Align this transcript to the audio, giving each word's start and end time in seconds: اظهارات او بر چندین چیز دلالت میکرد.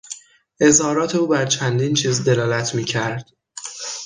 اظهارات 0.59 1.15
او 1.15 1.27
بر 1.27 1.45
چندین 1.45 1.93
چیز 1.93 2.23
دلالت 2.23 2.75
میکرد. 2.75 3.29